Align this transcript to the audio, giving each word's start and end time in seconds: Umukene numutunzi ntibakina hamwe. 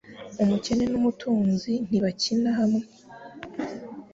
Umukene 0.43 0.83
numutunzi 0.91 1.71
ntibakina 1.87 2.49
hamwe. 2.59 2.83